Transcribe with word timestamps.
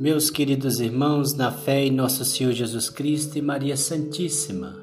Meus 0.00 0.30
queridos 0.30 0.78
irmãos, 0.78 1.34
na 1.34 1.50
fé 1.50 1.84
em 1.84 1.90
nosso 1.90 2.24
Senhor 2.24 2.52
Jesus 2.52 2.88
Cristo 2.88 3.36
e 3.36 3.42
Maria 3.42 3.76
Santíssima, 3.76 4.76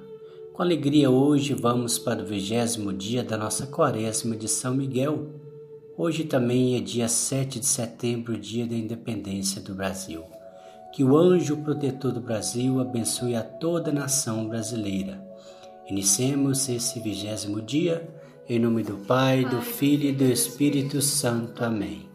com 0.52 0.62
alegria 0.62 1.10
hoje 1.10 1.54
vamos 1.54 1.98
para 1.98 2.22
o 2.22 2.26
vigésimo 2.26 2.92
dia 2.92 3.24
da 3.24 3.38
nossa 3.38 3.66
quaresma 3.66 4.36
de 4.36 4.50
São 4.50 4.76
Miguel. 4.76 5.30
Hoje 5.98 6.26
também 6.26 6.76
é 6.76 6.82
dia 6.82 7.08
7 7.08 7.62
de 7.62 7.66
setembro, 7.66 8.38
dia 8.38 8.68
da 8.68 8.76
independência 8.76 9.62
do 9.62 9.74
Brasil. 9.74 10.22
Que 10.94 11.02
o 11.02 11.16
anjo 11.16 11.64
protetor 11.64 12.12
do 12.12 12.20
Brasil 12.20 12.82
abençoe 12.82 13.38
a 13.38 13.42
toda 13.42 13.92
a 13.92 13.94
nação 13.94 14.50
brasileira. 14.50 15.26
Iniciemos 15.90 16.68
esse 16.68 17.00
vigésimo 17.00 17.62
dia, 17.62 18.06
em 18.50 18.60
nome 18.60 18.84
do 18.84 18.98
Pai, 18.98 19.46
do 19.46 19.62
Filho 19.62 20.10
e 20.10 20.12
do 20.12 20.26
Espírito 20.26 21.02
Santo. 21.02 21.64
Amém. 21.64 22.15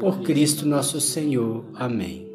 por 0.00 0.20
Cristo 0.22 0.66
nosso 0.66 1.00
Senhor. 1.00 1.64
Amém. 1.74 2.26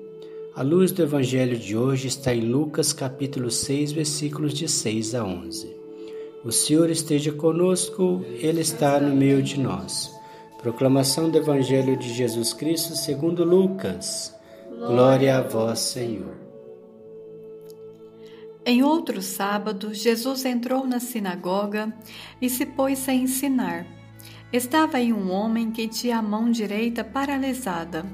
A 0.56 0.62
luz 0.62 0.92
do 0.92 1.04
Evangelho 1.04 1.58
de 1.58 1.76
hoje 1.76 2.08
está 2.08 2.34
em 2.34 2.42
Lucas 2.42 2.94
capítulo 2.94 3.52
6, 3.52 3.92
versículos 3.92 4.54
de 4.54 4.68
6 4.68 5.16
a 5.16 5.24
11. 5.24 5.76
O 6.46 6.52
Senhor 6.52 6.90
esteja 6.90 7.32
conosco, 7.32 8.26
Ele 8.40 8.62
está 8.62 9.00
no 9.00 9.16
meio 9.16 9.44
de 9.44 9.60
nós. 9.60 10.12
Proclamação 10.62 11.30
do 11.30 11.38
Evangelho 11.38 11.98
de 11.98 12.14
Jesus 12.14 12.54
Cristo 12.54 12.96
segundo 12.96 13.44
Lucas. 13.44 14.34
Glória 14.70 15.38
a 15.38 15.42
vós, 15.42 15.80
Senhor. 15.80 16.36
Em 18.66 18.82
outro 18.82 19.22
sábado, 19.22 19.94
Jesus 19.94 20.46
entrou 20.46 20.88
na 20.88 21.00
sinagoga 21.00 21.94
e 22.42 22.50
se 22.50 22.66
pôs 22.66 23.10
a 23.10 23.14
ensinar. 23.14 24.01
Estava 24.54 24.98
aí 24.98 25.14
um 25.14 25.32
homem 25.32 25.72
que 25.72 25.88
tinha 25.88 26.18
a 26.18 26.22
mão 26.22 26.52
direita 26.52 27.06
paralisada. 27.06 28.06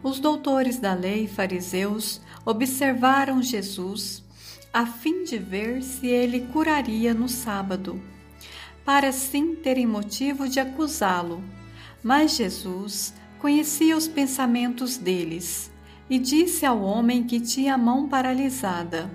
Os 0.00 0.20
doutores 0.20 0.78
da 0.78 0.94
lei, 0.94 1.26
fariseus, 1.26 2.20
observaram 2.44 3.42
Jesus 3.42 4.22
a 4.72 4.86
fim 4.86 5.24
de 5.24 5.38
ver 5.38 5.82
se 5.82 6.06
ele 6.06 6.42
curaria 6.52 7.12
no 7.12 7.28
sábado, 7.28 8.00
para 8.84 9.08
assim 9.08 9.56
terem 9.56 9.86
motivo 9.86 10.48
de 10.48 10.60
acusá-lo. 10.60 11.42
Mas 12.00 12.36
Jesus 12.36 13.12
conhecia 13.40 13.96
os 13.96 14.06
pensamentos 14.06 14.96
deles 14.96 15.72
e 16.08 16.16
disse 16.16 16.64
ao 16.64 16.80
homem 16.80 17.24
que 17.24 17.40
tinha 17.40 17.74
a 17.74 17.78
mão 17.78 18.08
paralisada: 18.08 19.10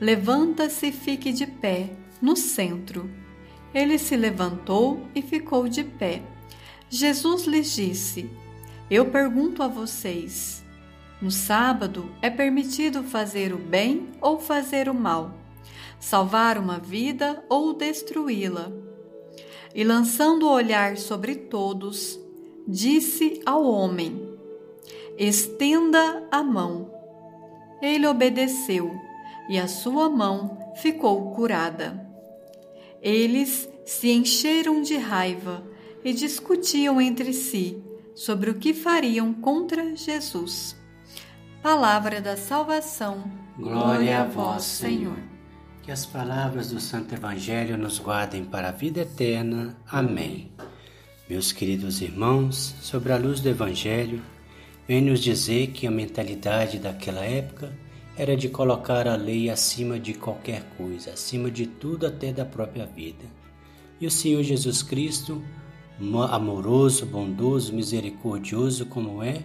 Levanta-se 0.00 0.86
e 0.86 0.92
fique 0.92 1.32
de 1.32 1.46
pé, 1.46 1.90
no 2.22 2.36
centro. 2.36 3.23
Ele 3.74 3.98
se 3.98 4.16
levantou 4.16 5.00
e 5.14 5.20
ficou 5.20 5.68
de 5.68 5.82
pé. 5.82 6.22
Jesus 6.88 7.44
lhes 7.44 7.74
disse: 7.74 8.30
Eu 8.88 9.06
pergunto 9.06 9.62
a 9.62 9.68
vocês: 9.68 10.64
no 11.20 11.30
sábado 11.30 12.10
é 12.20 12.28
permitido 12.28 13.02
fazer 13.02 13.54
o 13.54 13.56
bem 13.56 14.10
ou 14.20 14.38
fazer 14.38 14.90
o 14.90 14.94
mal, 14.94 15.32
salvar 15.98 16.58
uma 16.58 16.78
vida 16.78 17.42
ou 17.48 17.72
destruí-la? 17.72 18.70
E 19.74 19.82
lançando 19.82 20.46
o 20.46 20.52
olhar 20.52 20.98
sobre 20.98 21.34
todos, 21.34 22.20
disse 22.68 23.40
ao 23.46 23.64
homem: 23.64 24.36
Estenda 25.16 26.28
a 26.30 26.42
mão. 26.42 26.90
Ele 27.80 28.06
obedeceu 28.06 28.94
e 29.48 29.58
a 29.58 29.66
sua 29.66 30.10
mão 30.10 30.74
ficou 30.76 31.32
curada. 31.32 32.03
Eles 33.04 33.68
se 33.84 34.10
encheram 34.10 34.80
de 34.80 34.96
raiva 34.96 35.62
e 36.02 36.14
discutiam 36.14 36.98
entre 36.98 37.34
si 37.34 37.84
sobre 38.14 38.48
o 38.48 38.54
que 38.54 38.72
fariam 38.72 39.34
contra 39.34 39.94
Jesus. 39.94 40.74
Palavra 41.62 42.18
da 42.18 42.34
salvação. 42.34 43.30
Glória 43.58 44.22
a 44.22 44.24
vós, 44.24 44.64
Senhor. 44.64 45.18
Que 45.82 45.92
as 45.92 46.06
palavras 46.06 46.70
do 46.70 46.80
Santo 46.80 47.14
Evangelho 47.14 47.76
nos 47.76 47.98
guardem 47.98 48.42
para 48.42 48.68
a 48.70 48.72
vida 48.72 49.02
eterna. 49.02 49.76
Amém. 49.86 50.50
Meus 51.28 51.52
queridos 51.52 52.00
irmãos, 52.00 52.74
sobre 52.80 53.12
a 53.12 53.18
luz 53.18 53.38
do 53.38 53.50
Evangelho, 53.50 54.22
vem 54.88 55.02
nos 55.02 55.20
dizer 55.20 55.72
que 55.72 55.86
a 55.86 55.90
mentalidade 55.90 56.78
daquela 56.78 57.22
época 57.22 57.70
era 58.16 58.36
de 58.36 58.48
colocar 58.48 59.08
a 59.08 59.16
lei 59.16 59.50
acima 59.50 59.98
de 59.98 60.14
qualquer 60.14 60.62
coisa, 60.76 61.12
acima 61.12 61.50
de 61.50 61.66
tudo, 61.66 62.06
até 62.06 62.32
da 62.32 62.44
própria 62.44 62.86
vida. 62.86 63.24
E 64.00 64.06
o 64.06 64.10
Senhor 64.10 64.42
Jesus 64.42 64.82
Cristo, 64.82 65.42
amoroso, 66.30 67.06
bondoso, 67.06 67.72
misericordioso 67.72 68.86
como 68.86 69.22
é, 69.22 69.44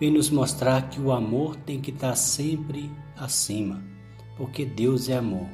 vem 0.00 0.10
nos 0.10 0.30
mostrar 0.30 0.88
que 0.88 1.00
o 1.00 1.12
amor 1.12 1.56
tem 1.56 1.80
que 1.80 1.90
estar 1.90 2.16
sempre 2.16 2.90
acima, 3.16 3.82
porque 4.36 4.64
Deus 4.64 5.08
é 5.08 5.16
amor. 5.16 5.48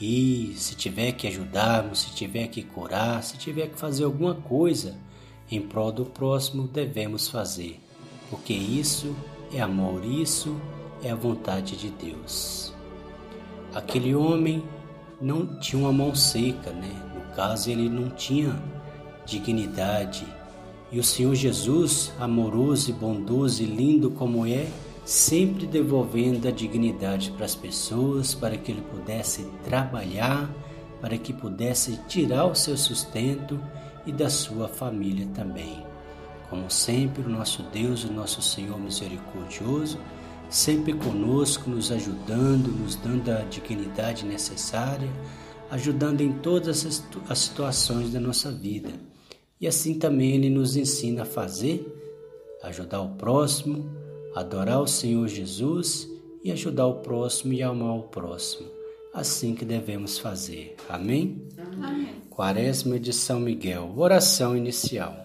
E 0.00 0.52
se 0.56 0.74
tiver 0.74 1.12
que 1.12 1.26
ajudarmos, 1.26 2.00
se 2.00 2.14
tiver 2.14 2.48
que 2.48 2.62
curar, 2.62 3.22
se 3.22 3.36
tiver 3.36 3.68
que 3.68 3.78
fazer 3.78 4.04
alguma 4.04 4.34
coisa 4.34 4.96
em 5.50 5.60
prol 5.60 5.92
do 5.92 6.04
próximo, 6.04 6.66
devemos 6.66 7.28
fazer, 7.28 7.80
porque 8.30 8.52
isso 8.52 9.14
é 9.52 9.60
amor, 9.60 10.04
isso 10.04 10.56
é 10.70 10.83
a 11.10 11.16
vontade 11.16 11.76
de 11.76 11.90
Deus. 11.90 12.72
Aquele 13.74 14.14
homem 14.14 14.62
não 15.20 15.58
tinha 15.58 15.80
uma 15.80 15.92
mão 15.92 16.14
seca, 16.14 16.70
né? 16.70 16.90
No 17.14 17.34
caso, 17.34 17.70
ele 17.70 17.88
não 17.88 18.10
tinha 18.10 18.56
dignidade. 19.26 20.26
E 20.92 20.98
o 20.98 21.04
Senhor 21.04 21.34
Jesus, 21.34 22.12
amoroso 22.20 22.90
e 22.90 22.92
bondoso 22.92 23.62
e 23.62 23.66
lindo 23.66 24.10
como 24.10 24.46
é, 24.46 24.66
sempre 25.04 25.66
devolvendo 25.66 26.46
a 26.46 26.50
dignidade 26.50 27.30
para 27.32 27.44
as 27.44 27.54
pessoas, 27.54 28.34
para 28.34 28.56
que 28.56 28.70
ele 28.70 28.82
pudesse 28.82 29.44
trabalhar, 29.64 30.48
para 31.00 31.18
que 31.18 31.32
pudesse 31.32 31.98
tirar 32.08 32.46
o 32.46 32.54
seu 32.54 32.76
sustento 32.76 33.60
e 34.06 34.12
da 34.12 34.30
sua 34.30 34.68
família 34.68 35.26
também. 35.34 35.84
Como 36.48 36.70
sempre, 36.70 37.22
o 37.22 37.28
nosso 37.28 37.62
Deus, 37.64 38.04
o 38.04 38.12
nosso 38.12 38.40
Senhor 38.40 38.78
misericordioso, 38.78 39.98
sempre 40.48 40.92
conosco, 40.92 41.68
nos 41.68 41.90
ajudando, 41.90 42.68
nos 42.68 42.96
dando 42.96 43.30
a 43.30 43.42
dignidade 43.42 44.24
necessária, 44.24 45.10
ajudando 45.70 46.20
em 46.20 46.32
todas 46.32 47.04
as 47.28 47.38
situações 47.38 48.12
da 48.12 48.20
nossa 48.20 48.52
vida. 48.52 48.90
E 49.60 49.66
assim 49.66 49.98
também 49.98 50.32
Ele 50.32 50.50
nos 50.50 50.76
ensina 50.76 51.22
a 51.22 51.26
fazer, 51.26 51.86
ajudar 52.62 53.00
o 53.00 53.16
próximo, 53.16 53.90
adorar 54.34 54.80
o 54.80 54.86
Senhor 54.86 55.26
Jesus 55.28 56.08
e 56.42 56.52
ajudar 56.52 56.86
o 56.86 56.96
próximo 56.96 57.52
e 57.52 57.62
amar 57.62 57.96
o 57.96 58.02
próximo. 58.02 58.68
Assim 59.12 59.54
que 59.54 59.64
devemos 59.64 60.18
fazer. 60.18 60.76
Amém? 60.88 61.48
Amém. 61.56 62.08
Quaresma 62.28 62.98
de 62.98 63.12
São 63.12 63.38
Miguel. 63.38 63.92
Oração 63.96 64.56
inicial. 64.56 65.24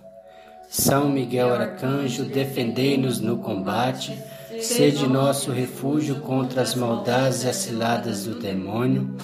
São 0.69 1.09
Miguel 1.09 1.51
Arcanjo, 1.51 2.25
defendei-nos 2.25 3.19
no 3.19 3.39
combate 3.39 4.15
Sede 4.61 5.07
nosso 5.07 5.51
refúgio 5.51 6.15
contra 6.15 6.61
as 6.61 6.75
maldades 6.75 7.43
e 7.43 7.47
as 7.47 7.55
ciladas 7.55 8.25
do 8.25 8.35
demônio. 8.35 9.15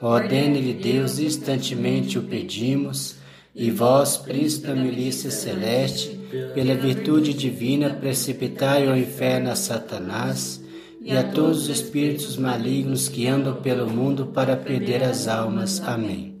Ordene-lhe 0.00 0.74
Deus, 0.74 1.18
instantemente 1.18 2.18
o 2.18 2.22
pedimos. 2.22 3.16
E 3.54 3.70
vós, 3.70 4.16
príncipe 4.16 4.66
da 4.66 4.74
milícia 4.74 5.30
celeste, 5.30 6.18
pela 6.54 6.74
virtude 6.74 7.32
divina, 7.32 7.90
precipitai 7.90 8.88
ao 8.88 8.96
inferno 8.96 9.50
a 9.50 9.54
Satanás 9.54 10.60
e 11.00 11.16
a 11.16 11.22
todos 11.22 11.64
os 11.64 11.68
espíritos 11.68 12.36
malignos 12.36 13.08
que 13.08 13.26
andam 13.26 13.56
pelo 13.56 13.88
mundo 13.88 14.26
para 14.26 14.56
perder 14.56 15.02
as 15.02 15.28
almas. 15.28 15.80
Amém. 15.80 16.36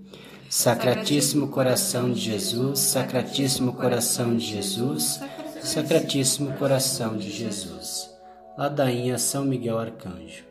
Sacratíssimo 0.48 1.48
coração 1.48 2.12
de 2.12 2.20
Jesus, 2.20 2.78
Sacratíssimo 2.78 3.72
coração 3.72 4.36
de 4.36 4.44
Jesus, 4.44 5.20
Sacratíssimo 5.62 6.52
coração 6.54 7.16
de 7.16 7.30
Jesus 7.30 8.11
ladainha 8.56 9.18
São 9.18 9.44
Miguel 9.44 9.78
Arcanjo. 9.78 10.44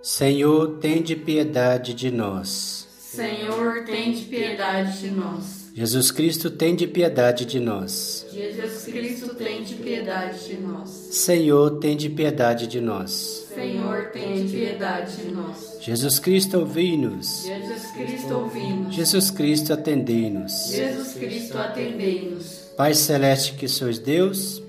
Senhor, 0.00 0.78
tende 0.78 1.16
piedade 1.16 1.92
de 1.92 2.10
nós. 2.10 2.86
Senhor, 2.98 3.84
tende 3.84 4.24
piedade 4.26 5.00
de 5.00 5.10
nós. 5.10 5.70
Jesus 5.74 6.10
Cristo, 6.10 6.50
tem 6.50 6.74
de 6.74 6.86
piedade 6.86 7.44
de 7.44 7.60
nós. 7.60 8.26
Jesus 8.32 8.84
Cristo, 8.84 9.34
tem 9.34 9.62
de 9.62 9.74
piedade 9.76 10.46
de 10.46 10.56
nós. 10.56 10.88
Senhor, 10.90 11.78
tem 11.78 11.96
de 11.96 12.08
piedade 12.08 12.66
de 12.66 12.80
nós. 12.80 13.46
Senhor, 13.54 14.10
tem 14.10 14.44
de 14.44 14.56
piedade 14.56 15.16
de 15.16 15.30
nós. 15.30 15.78
Jesus 15.80 16.18
Cristo, 16.18 16.58
ouvi-nos. 16.58 17.44
Jesus 17.44 17.86
Cristo, 17.92 18.34
ouvi-nos. 18.34 18.94
Jesus 18.94 19.30
Cristo, 19.30 19.72
atendei-nos. 19.72 20.68
Jesus 20.70 21.14
Cristo, 21.14 21.58
atendei-nos. 21.58 22.72
Pai 22.76 22.94
celeste 22.94 23.54
que 23.54 23.68
sois 23.68 23.98
Deus, 23.98 24.62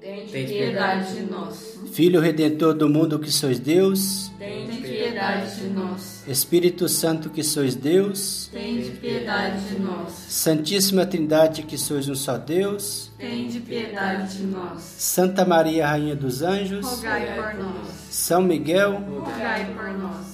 tem 0.00 0.26
de 0.26 0.32
piedade 0.32 1.14
de 1.14 1.22
nós. 1.22 1.73
Filho 1.94 2.20
redentor 2.20 2.74
do 2.74 2.88
mundo 2.88 3.20
que 3.20 3.30
sois 3.30 3.60
Deus, 3.60 4.28
tem 4.36 4.66
de 4.66 4.78
piedade 4.78 5.60
de 5.60 5.68
nós. 5.68 6.24
Espírito 6.26 6.88
Santo 6.88 7.30
que 7.30 7.44
sois 7.44 7.76
Deus, 7.76 8.50
tem 8.52 8.80
de 8.80 8.90
piedade 8.90 9.60
de 9.68 9.78
nós. 9.78 10.12
Santíssima 10.28 11.06
Trindade 11.06 11.62
que 11.62 11.78
sois 11.78 12.08
um 12.08 12.16
só 12.16 12.36
Deus, 12.36 13.12
tem 13.16 13.46
de 13.46 13.60
piedade 13.60 14.38
de 14.38 14.42
nós. 14.42 14.82
Santa 14.82 15.44
Maria, 15.44 15.86
Rainha 15.86 16.16
dos 16.16 16.42
Anjos, 16.42 16.84
rogai 16.84 17.32
por 17.36 17.62
nós. 17.62 17.88
São 18.10 18.42
Miguel, 18.42 18.94
rogai 18.94 19.72
por 19.72 19.96
nós. 19.96 20.33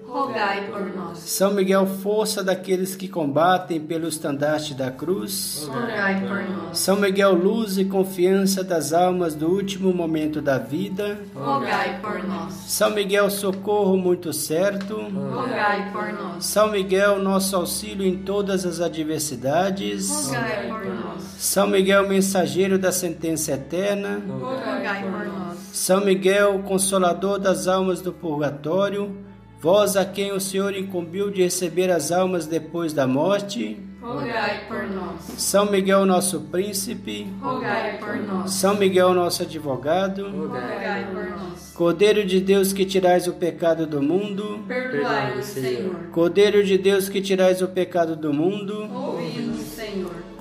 rogai 0.11 0.67
por 0.67 0.93
nós. 0.93 1.19
São 1.19 1.53
Miguel, 1.53 1.87
força 1.87 2.43
daqueles 2.43 2.95
que 2.95 3.07
combatem 3.07 3.79
pelo 3.79 4.07
estandarte 4.07 4.73
da 4.73 4.91
cruz. 4.91 5.67
Rogai 5.71 6.19
por 6.19 6.43
nós. 6.49 6.77
São 6.77 6.97
Miguel, 6.97 7.33
luz 7.33 7.77
e 7.77 7.85
confiança 7.85 8.63
das 8.63 8.91
almas 8.91 9.33
do 9.33 9.47
último 9.47 9.93
momento 9.93 10.41
da 10.41 10.57
vida. 10.57 11.17
Rogai 11.33 11.99
por 12.01 12.21
nós. 12.27 12.53
São 12.67 12.91
Miguel, 12.91 13.29
socorro 13.29 13.97
muito 13.97 14.33
certo. 14.33 14.95
Rogai 14.95 15.89
por 15.91 16.11
nós. 16.13 16.45
São 16.45 16.69
Miguel, 16.69 17.19
nosso 17.19 17.55
auxílio 17.55 18.05
em 18.05 18.17
todas 18.17 18.65
as 18.65 18.81
adversidades. 18.81 20.09
Rogai 20.09 20.67
por 20.67 20.85
nós. 20.85 21.21
São 21.37 21.67
Miguel, 21.67 22.07
mensageiro 22.07 22.77
da 22.77 22.91
sentença 22.91 23.53
eterna. 23.53 24.21
Rogai 24.27 25.03
por 25.03 25.25
nós. 25.27 25.57
São 25.71 26.03
Miguel, 26.03 26.59
consolador 26.63 27.39
das 27.39 27.67
almas 27.67 28.01
do 28.01 28.11
purgatório. 28.11 29.30
Vós 29.61 29.95
a 29.95 30.03
quem 30.03 30.31
o 30.31 30.39
Senhor 30.39 30.75
incumbiu 30.75 31.29
de 31.29 31.43
receber 31.43 31.91
as 31.91 32.11
almas 32.11 32.47
depois 32.47 32.93
da 32.93 33.05
morte, 33.05 33.77
rogai 34.01 34.65
por 34.67 34.87
nós. 34.89 35.21
São 35.37 35.69
Miguel, 35.69 36.03
nosso 36.03 36.41
príncipe, 36.41 37.27
rogai 37.39 37.99
por 37.99 38.15
nós. 38.15 38.53
São 38.53 38.75
Miguel, 38.75 39.13
nosso 39.13 39.43
advogado, 39.43 40.27
rogai 40.31 41.05
por 41.13 41.29
nós. 41.29 41.73
Cordeiro 41.75 42.25
de 42.25 42.39
Deus 42.39 42.73
que 42.73 42.83
tirais 42.85 43.27
o 43.27 43.33
pecado 43.33 43.85
do 43.85 44.01
mundo, 44.01 44.63
perdoai-nos, 44.67 45.45
Senhor. 45.45 45.95
Cordeiro 46.11 46.63
de 46.63 46.79
Deus 46.79 47.07
que 47.07 47.21
tirais 47.21 47.61
o 47.61 47.67
pecado 47.67 48.15
do 48.15 48.33
mundo, 48.33 48.77
Senhor. 48.77 49.00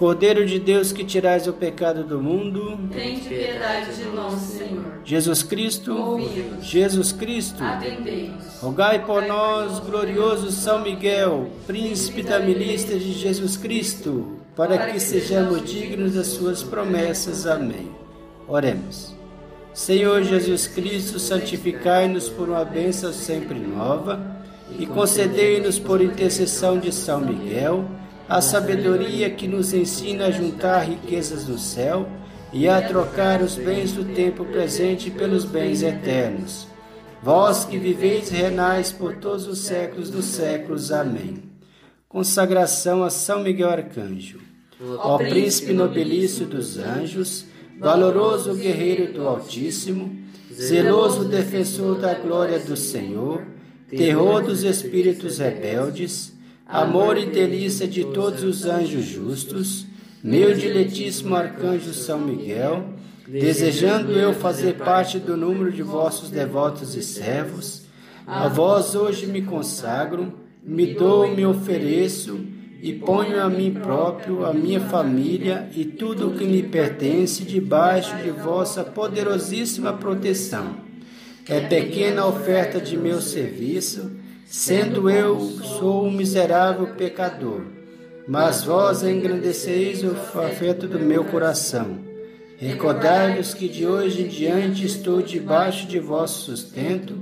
Cordeiro 0.00 0.46
de 0.46 0.58
Deus 0.58 0.92
que 0.92 1.04
tirais 1.04 1.46
o 1.46 1.52
pecado 1.52 2.02
do 2.02 2.22
mundo, 2.22 2.88
tem 2.90 3.20
de 3.20 3.28
piedade 3.28 3.94
de 3.94 4.04
nós, 4.04 4.40
Senhor. 4.40 4.82
Jesus 5.04 5.42
Cristo, 5.42 5.94
ouvi-nos. 5.94 6.64
Jesus 6.64 7.12
Cristo, 7.12 7.62
atendei-nos. 7.62 8.62
Rogai 8.62 9.04
por 9.04 9.20
nós, 9.26 9.78
glorioso 9.80 10.50
São 10.52 10.80
Miguel, 10.80 11.50
príncipe 11.66 12.22
da 12.22 12.40
milícia 12.40 12.98
de 12.98 13.12
Jesus 13.12 13.58
Cristo, 13.58 14.38
para 14.56 14.90
que 14.90 14.98
sejamos 14.98 15.70
dignos 15.70 16.14
das 16.14 16.28
suas 16.28 16.62
promessas. 16.62 17.46
Amém. 17.46 17.90
Oremos. 18.48 19.14
Senhor 19.74 20.22
Jesus 20.22 20.66
Cristo, 20.66 21.18
santificai-nos 21.18 22.26
por 22.26 22.48
uma 22.48 22.64
bênção 22.64 23.12
sempre 23.12 23.58
nova 23.58 24.18
e 24.78 24.86
concedei-nos 24.86 25.78
por 25.78 26.00
intercessão 26.00 26.78
de 26.78 26.90
São 26.90 27.20
Miguel 27.20 27.84
a 28.30 28.40
sabedoria 28.40 29.28
que 29.28 29.48
nos 29.48 29.74
ensina 29.74 30.26
a 30.26 30.30
juntar 30.30 30.82
riquezas 30.82 31.46
do 31.46 31.58
céu 31.58 32.08
e 32.52 32.68
a 32.68 32.80
trocar 32.80 33.42
os 33.42 33.56
bens 33.56 33.90
do 33.92 34.04
tempo 34.04 34.44
presente 34.44 35.10
pelos 35.10 35.44
bens 35.44 35.82
eternos. 35.82 36.68
Vós 37.20 37.64
que 37.64 37.76
viveis 37.76 38.30
e 38.30 38.36
renais 38.36 38.92
por 38.92 39.16
todos 39.16 39.48
os 39.48 39.58
séculos 39.58 40.10
dos 40.10 40.26
séculos. 40.26 40.92
Amém. 40.92 41.42
Consagração 42.08 43.02
a 43.02 43.10
São 43.10 43.42
Miguel 43.42 43.68
Arcanjo. 43.68 44.38
Ó 44.80 45.18
príncipe 45.18 45.72
nobilício 45.72 46.46
dos 46.46 46.78
anjos, 46.78 47.46
valoroso 47.80 48.54
guerreiro 48.54 49.12
do 49.12 49.26
Altíssimo, 49.26 50.16
zeloso 50.54 51.24
defensor 51.24 51.98
da 51.98 52.14
glória 52.14 52.60
do 52.60 52.76
Senhor, 52.76 53.42
terror 53.88 54.40
dos 54.40 54.62
espíritos 54.62 55.38
rebeldes, 55.38 56.32
amor 56.70 57.18
e 57.18 57.26
delícia 57.26 57.86
de 57.86 58.04
todos 58.04 58.44
os 58.44 58.64
anjos 58.64 59.04
justos, 59.04 59.86
meu 60.22 60.54
diletíssimo 60.54 61.34
arcanjo 61.34 61.92
São 61.92 62.20
Miguel, 62.20 62.90
desejando 63.26 64.12
eu 64.12 64.32
fazer 64.32 64.74
parte 64.74 65.18
do 65.18 65.36
número 65.36 65.72
de 65.72 65.82
vossos 65.82 66.30
devotos 66.30 66.94
e 66.94 67.02
servos, 67.02 67.82
a 68.26 68.46
vós 68.46 68.94
hoje 68.94 69.26
me 69.26 69.42
consagro, 69.42 70.32
me 70.62 70.94
dou, 70.94 71.34
me 71.34 71.44
ofereço 71.44 72.38
e 72.80 72.92
ponho 72.92 73.42
a 73.42 73.48
mim 73.48 73.72
próprio, 73.72 74.44
a 74.44 74.54
minha 74.54 74.80
família 74.80 75.68
e 75.74 75.84
tudo 75.84 76.28
o 76.28 76.34
que 76.34 76.44
me 76.44 76.62
pertence 76.62 77.42
debaixo 77.42 78.16
de 78.18 78.30
vossa 78.30 78.84
poderosíssima 78.84 79.92
proteção. 79.94 80.76
É 81.48 81.60
pequena 81.60 82.26
oferta 82.26 82.80
de 82.80 82.96
meu 82.96 83.20
serviço, 83.20 84.19
sendo 84.50 85.08
eu 85.08 85.38
sou 85.78 86.04
um 86.04 86.10
miserável 86.10 86.88
pecador, 86.88 87.60
mas 88.26 88.64
vós 88.64 89.04
engrandeceis 89.04 90.02
o 90.02 90.10
afeto 90.40 90.88
do 90.88 90.98
meu 90.98 91.24
coração. 91.24 92.00
Recordai-vos 92.58 93.54
que 93.54 93.68
de 93.68 93.86
hoje 93.86 94.22
em 94.22 94.26
diante 94.26 94.84
estou 94.84 95.22
debaixo 95.22 95.86
de 95.86 96.00
vosso 96.00 96.50
sustento 96.50 97.16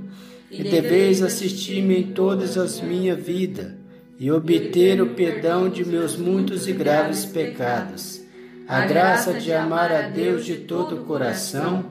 e 0.49 0.63
deveis 0.63 1.21
assistir-me 1.21 1.99
em 1.99 2.07
todas 2.13 2.57
as 2.57 2.81
minha 2.81 3.15
vida 3.15 3.77
e 4.19 4.31
obter 4.31 4.99
o 4.99 5.13
perdão 5.13 5.69
de 5.69 5.85
meus 5.85 6.17
muitos 6.17 6.67
e 6.67 6.73
graves 6.73 7.25
pecados, 7.25 8.21
a 8.67 8.87
graça 8.87 9.33
de 9.33 9.53
amar 9.53 9.91
a 9.91 10.01
Deus 10.01 10.43
de 10.43 10.55
todo 10.55 10.95
o 10.95 11.05
coração 11.05 11.85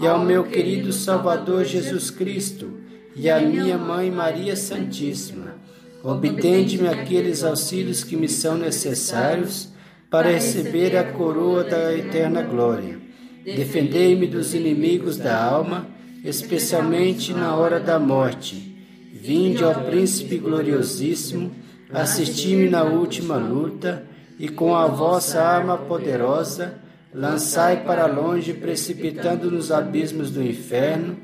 e 0.00 0.06
ao 0.06 0.24
meu 0.24 0.44
querido 0.44 0.92
Salvador 0.92 1.64
Jesus 1.64 2.12
Cristo 2.12 2.83
e 3.16 3.30
à 3.30 3.40
minha 3.40 3.78
Mãe 3.78 4.10
Maria 4.10 4.56
Santíssima. 4.56 5.56
Obtende-me 6.02 6.88
aqueles 6.88 7.42
auxílios 7.42 8.04
que 8.04 8.16
me 8.16 8.28
são 8.28 8.58
necessários 8.58 9.70
para 10.10 10.30
receber 10.30 10.96
a 10.96 11.04
coroa 11.04 11.64
da 11.64 11.92
eterna 11.94 12.42
glória. 12.42 12.98
Defendei-me 13.44 14.26
dos 14.26 14.54
inimigos 14.54 15.16
da 15.16 15.42
alma, 15.42 15.86
especialmente 16.24 17.32
na 17.32 17.56
hora 17.56 17.80
da 17.80 17.98
morte. 17.98 18.74
Vinde 19.12 19.64
ao 19.64 19.74
príncipe 19.84 20.38
gloriosíssimo, 20.38 21.50
assisti-me 21.90 22.68
na 22.68 22.84
última 22.84 23.36
luta, 23.36 24.04
e 24.38 24.48
com 24.48 24.74
a 24.74 24.86
vossa 24.86 25.40
arma 25.40 25.78
poderosa, 25.78 26.74
lançai 27.14 27.84
para 27.84 28.06
longe, 28.06 28.52
precipitando 28.52 29.50
nos 29.50 29.70
abismos 29.70 30.30
do 30.30 30.42
inferno, 30.42 31.16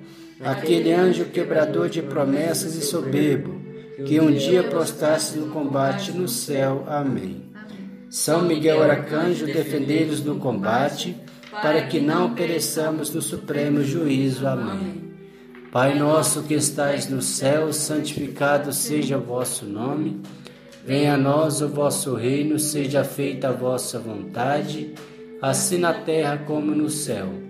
aquele 0.42 0.92
anjo 0.92 1.26
quebrador 1.26 1.88
de 1.88 2.02
promessas 2.02 2.74
e 2.74 2.82
soberbo, 2.82 3.60
que 4.06 4.18
um 4.20 4.32
dia 4.32 4.62
prostrasse 4.62 5.38
no 5.38 5.48
combate 5.48 6.12
no 6.12 6.26
céu. 6.26 6.84
Amém. 6.86 7.50
São 8.08 8.42
Miguel 8.42 8.82
Arcanjo, 8.82 9.46
defendei-nos 9.46 10.24
no 10.24 10.36
combate, 10.36 11.16
para 11.50 11.82
que 11.82 12.00
não 12.00 12.34
pereçamos 12.34 13.12
no 13.12 13.20
supremo 13.20 13.82
juízo. 13.84 14.46
Amém. 14.46 15.10
Pai 15.70 15.96
nosso 15.96 16.42
que 16.42 16.54
estais 16.54 17.08
no 17.08 17.22
céu, 17.22 17.72
santificado 17.72 18.72
seja 18.72 19.18
o 19.18 19.20
vosso 19.20 19.64
nome. 19.66 20.20
Venha 20.84 21.14
a 21.14 21.18
nós 21.18 21.60
o 21.60 21.68
vosso 21.68 22.14
reino, 22.14 22.58
seja 22.58 23.04
feita 23.04 23.50
a 23.50 23.52
vossa 23.52 23.98
vontade, 23.98 24.94
assim 25.40 25.78
na 25.78 25.92
terra 25.92 26.38
como 26.38 26.74
no 26.74 26.88
céu. 26.88 27.49